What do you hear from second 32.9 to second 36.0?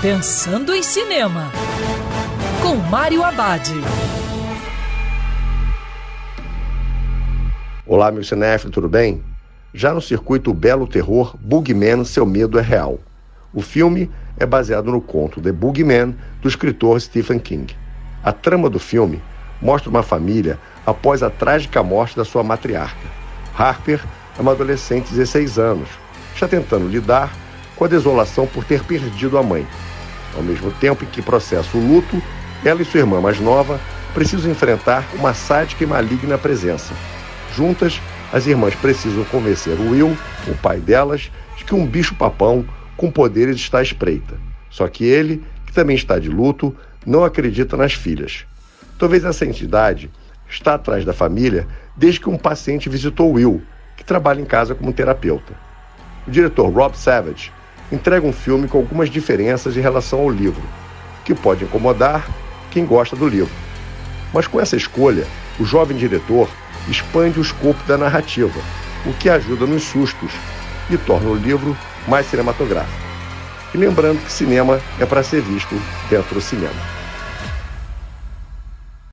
irmã mais nova precisam enfrentar uma sádica e